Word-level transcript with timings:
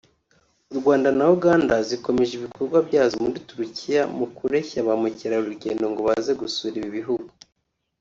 u 0.71 0.73
Rwanda 0.79 1.09
na 1.17 1.25
Uganda 1.35 1.75
zikomeje 1.89 2.31
ibikorwa 2.35 2.77
byazo 2.87 3.15
muri 3.25 3.39
Turukiya 3.47 4.01
mu 4.17 4.25
kureshya 4.35 4.79
ba 4.87 4.93
mukerarugendo 5.01 5.83
ngo 5.91 6.01
baze 6.07 6.31
gusura 6.41 6.75
ibi 6.79 6.91
bihugu 6.97 7.29